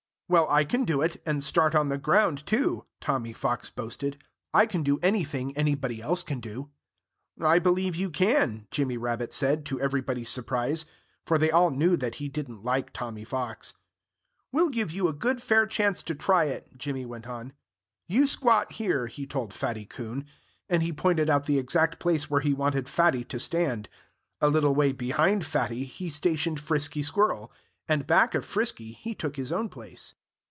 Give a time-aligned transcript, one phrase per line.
[0.31, 4.17] "Well, I can do it, and start on the ground, too," Tommy Fox boasted.
[4.53, 6.69] "I can do anything anybody else can do."
[7.41, 10.85] "I believe you can," Jimmy Rabbit said, to everybody's surprise.
[11.25, 13.73] For they all knew that he didn't like Tommy Fox.
[14.53, 17.51] "We'll give you a good, fair chance to try it," Jimmy went on.
[18.07, 20.25] "You squat here," he told Fatty Coon.
[20.69, 23.89] And he pointed out the exact place where he wanted Fatty to stand.
[24.39, 27.51] A little way behind Fatty, he stationed Frisky Squirrel.
[27.89, 30.13] And back of Frisky he took his own place.